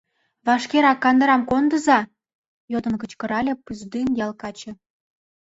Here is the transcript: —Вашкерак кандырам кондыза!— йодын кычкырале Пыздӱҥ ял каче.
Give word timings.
—Вашкерак 0.47 0.99
кандырам 1.03 1.41
кондыза!— 1.49 1.99
йодын 2.71 2.95
кычкырале 3.01 3.53
Пыздӱҥ 3.65 4.07
ял 4.25 4.31
каче. 4.41 4.71